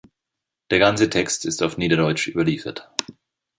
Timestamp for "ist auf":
1.45-1.77